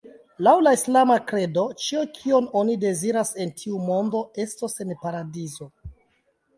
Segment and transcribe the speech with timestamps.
[0.45, 5.75] Laŭ la islama kredo, ĉio kion oni deziras en tiu mondo estos en Paradizo.